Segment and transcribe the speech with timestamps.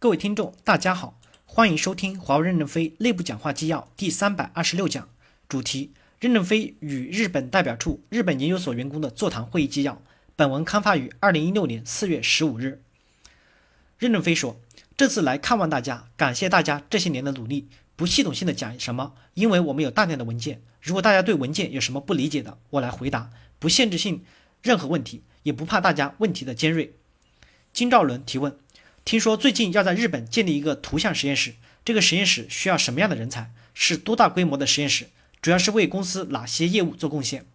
[0.00, 5.08] 各位听众，大家好，欢迎收听华为任正非内部讲话纪要第三百二十六讲，
[5.48, 5.90] 主题：
[6.20, 10.00] 任正非与日本代表处日本研究所员工的座谈会议纪要。
[10.36, 12.80] 本文刊发于二零一六年四月十五日。
[13.98, 14.60] 任正非说
[14.96, 17.66] ：“这次来看望大家，感谢大家这些年的努力。
[17.96, 20.62] 不系统性的讲什么，因为我们有大量的文件。
[20.80, 24.24] 如果大家对文件有什么不理解的，我来回答，不限制性
[24.62, 26.94] 任何问题，也不怕大家问题的尖锐。”
[27.74, 28.56] 金兆伦提问。
[29.08, 33.50] 听说最近要在日本建立一个图像实验室，这个实验室需要什么样的人才？
[33.72, 35.06] 是多大规模的实验室？
[35.40, 37.46] 主要是为公司哪些业务做贡献？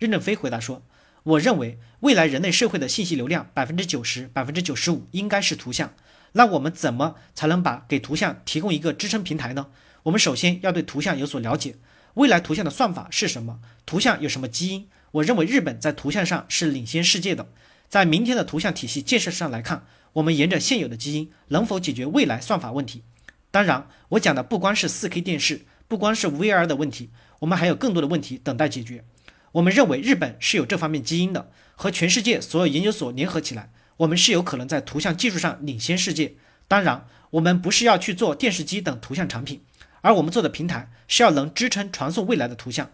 [0.00, 0.82] 任正非回答说
[1.22, 5.94] ：“我认为未来人类社会的信息流量百分之九十、百分之九十五应该是图像。
[6.32, 9.68] 那我们怎么才能把给图像提供一个支撑平台呢？
[10.02, 11.76] 我们首先要对图像有所了解。
[12.14, 13.60] 未来图像的算法是什么？
[13.86, 14.88] 图像有什么基因？
[15.12, 17.46] 我认为日本在图像上是领先世界的。
[17.88, 19.86] 在明天的图像体系建设上来看。”
[20.18, 23.02] 我们沿着现有的基因，能否解决未来算法问题？
[23.52, 27.10] 当然，我讲的不光是 4K 电视，不光是 VR 的问题，
[27.40, 29.04] 我们还有更多的问题等待解决。
[29.52, 36.34] 我们认为日本是有这方面基因的，和全世界所有研究所联合起来，我们是有可能在图像技术上领先世界。
[36.66, 39.62] 当然，我们不是要去做电视机等图像产品，
[40.00, 42.90] 而我们做的平台是要能支撑传送未来的图像。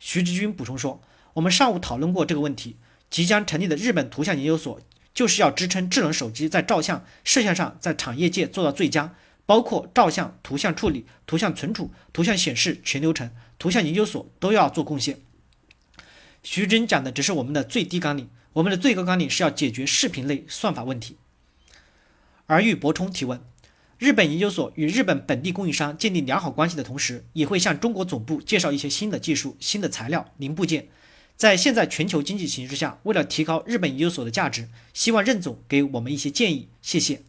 [0.00, 1.00] 徐志军补充说，
[1.34, 2.76] 我们上午讨论过这个问题，
[3.08, 4.80] 即将成立的日本图像研究所。
[5.18, 9.16] 就是要支撑智能手机在照相、摄像上在产业界做到最佳，
[9.46, 15.18] 包括照相、图像处理、图像存储、图像显示全流程，图像研究所都要做贡献。
[16.44, 21.16] 徐峥讲的只是我们的最低纲领，我们的最高纲领是要解决视频类算法问题。
[22.46, 23.40] 而玉博冲提问：
[23.98, 30.86] 日本研究所与日本本地供应商建立良好关系的同时，也会向中国总部介绍一些新的技术、新的材料、零部件。
[31.38, 37.22] 在现在全球经济形势下，为了提高日本研究所的价值，希望任总给我们一些建议，谢谢。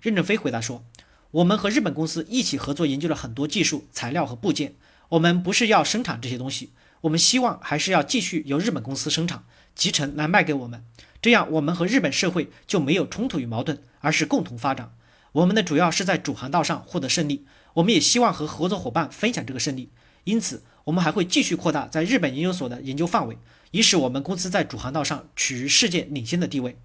[0.00, 0.82] 任正非回答说
[1.30, 4.76] ：“我们和日本公司一起合作研究了很多技术材料和部件，
[5.10, 6.70] 我们不是要生产这些东西，
[7.02, 9.44] 我们希望还是要继续由日本公司生产
[9.74, 10.82] 集成来卖给我们，
[11.20, 14.94] 这样我们和日本社会就没有冲突与矛盾，而是共同发展。
[15.32, 17.44] 我们的主要是在主航道上获得胜利，
[17.74, 19.90] 我们也希望和合作伙伴分享这个胜利，
[20.24, 23.38] 因此。”我们还会继续扩大在日本研究所的研究范围，
[23.70, 26.76] 以使我们公司在主航道上处于世界领先的地位。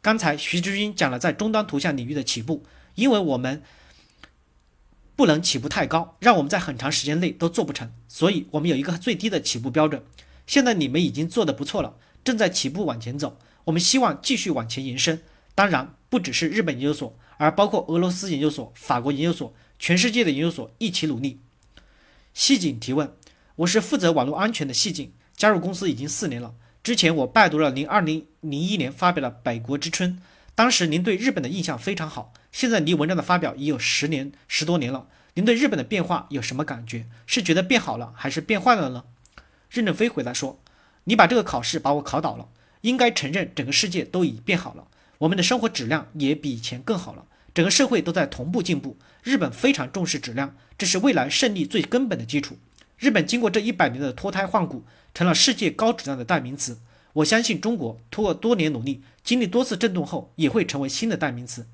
[0.00, 2.64] 刚才徐志军讲了在终端图像领域的起步，
[2.94, 3.62] 因为我们
[5.14, 10.02] 不能起步太高，让我们在很长时间内都做不成，所以我们有一个最低的起步标准。
[10.46, 15.22] 现在你们已经做得不错了，正在起步往前走，我们希望继续往前延伸。
[15.54, 21.40] 当然，不只是日本研究所，而包括俄罗斯研究所、法国研究所，全世界的研究所一起努力。
[22.34, 23.14] 细井提问。
[23.56, 26.54] 我是负责网络安全的细井，加入公司已经四年了。
[26.82, 30.16] 之前我拜读了您二零零一年发表的《百国之春》，
[30.54, 32.32] 当时您对日本的印象非常好。
[32.50, 37.06] 现在离文章的发表已有十年十多年了，您对日本的变化有什么感觉？
[37.26, 39.04] 是觉得变好了，还是变坏了呢？
[39.70, 40.60] 任正非回答说
[41.04, 42.48] ：“你把这个考试把我考倒了。
[42.80, 44.88] 应该承认，整个世界都已变好了，
[45.18, 48.96] 我们的生活质量也比以前更好了，整个社会都在同步进步。
[49.22, 52.56] 日本非常重视质量，这是未来胜利最根本的基础。”
[52.98, 56.78] 日本经过这一百年的脱胎换骨，成了世界高质量的代名词。
[57.14, 61.66] 我相信中国通过多年努力，经历多次震动后，也会成为新的代名词。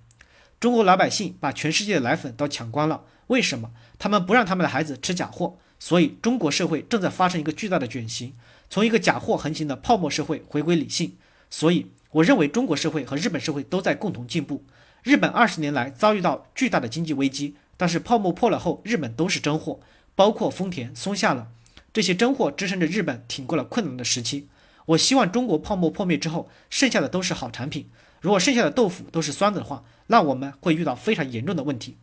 [0.58, 3.70] 中国老百姓把全世界的奶粉都抢光了，为什么？
[3.98, 5.58] 他们不让他们的孩子吃假货。
[5.78, 8.32] 所以中国社会正在发生一个巨大的转型，
[8.68, 11.16] 从一个假货横行的泡沫社会回归理性。
[11.50, 14.64] 所以我认为中国社会和日本社会都在共同进步。
[15.08, 19.80] 日本二十年来遭遇到巨大的经济危机，但是泡沫破了后，日本都是真货。
[20.14, 21.48] 包括丰田松下了，
[21.94, 24.48] 这些真货支撑着日本挺过了困难的时期。
[24.84, 27.88] 我希望中国泡沫破灭之后，剩下的都是好产品。
[28.20, 31.96] 如果剩下的豆腐都是酸的话，那我们会遇到非常严重的问题。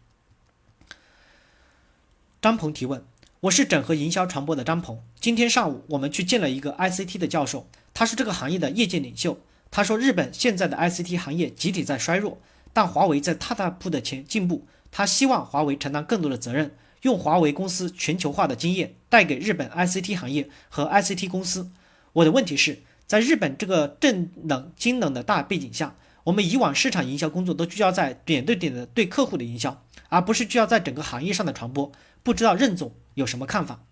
[2.42, 3.06] 张鹏提问：
[3.42, 5.00] 我是整合营销传播的张鹏。
[5.20, 9.38] 今天上午我们去见了一个 ICT 的教授，他是这个行业的业界领袖。
[9.70, 12.40] 他说日本现在的 ICT 行业集体在衰弱，
[12.76, 14.68] 但华为在踏踏步的前进步。
[14.92, 16.76] 他希望华为承担更多的责任。
[17.04, 21.70] 用华为公司全球化的经验带给日本 ICT 行业和 ICT 公司。
[22.14, 25.96] 我的问题是在日本这个正冷经冷的大背景下，
[26.26, 31.92] 我们以往市场营销工作都聚焦在点对点的对客户的营销，而不是聚焦在整个行业上的传播。
[32.24, 33.84] 不知道任总有什么看法？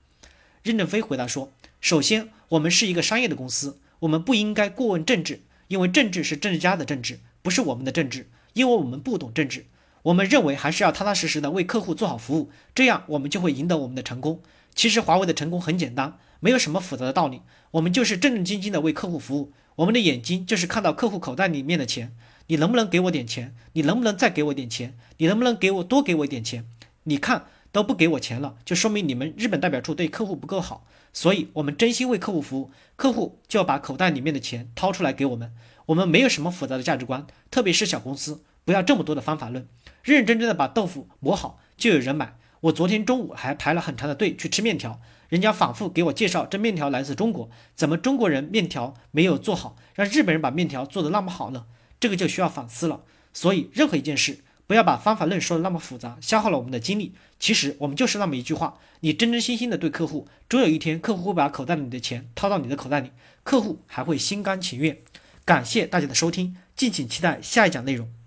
[0.63, 9.65] 任正非回答说：首先，我们是一个商业的公司，我们不应该过问政治，因为政治是政治家的政治，不是我们的政治，因为我们不懂政治。
[10.03, 14.41] 我们认为还是要踏踏实实的为客户做好服务，这样我们就会赢得我们的成功。
[14.75, 17.41] 其实华为的成功很简单，没有什么复杂的道理，
[17.71, 19.53] 我们就是正正经经的为客户服务。
[19.75, 22.13] 我们的眼睛就是看到客户口袋里面的钱。
[22.47, 23.55] 你能不能给我点钱？
[23.71, 24.97] 你能不能再给我点钱？
[25.17, 26.65] 你能不能给我多给我一点钱？
[27.03, 30.85] 你看都不给我钱了，就说明你们日本代表处对客户不够好。
[31.11, 35.51] 所以，我们真心为客户服务，客户就要把口袋里面的钱掏出来给我们。
[35.87, 39.67] 我们没有什么复杂的价值观，特别是小公司，不要这么多的方法论，
[40.03, 42.37] 认认真真的把豆腐磨好，就有人买。
[42.61, 51.65] 我昨天中午还排了很长的队去吃面条，人家反复给我介绍这面条来自中国，怎么中国人面条没有做好，让日本人把面条做得那么好呢？
[51.99, 53.01] 这个就需要反思了。
[53.33, 54.41] 所以，任何一件事。
[54.65, 57.13] 不要把方法论说的那么复杂，消耗了我们的精力。
[57.39, 63.11] 其实我们就是那么一句话：你真真心心的对客户，终有一天客户会把口袋里的钱掏到你的口袋里，
[63.43, 64.97] 客户还会心甘情愿。
[65.43, 68.22] 感谢大家的收听，敬请期待下一讲内容。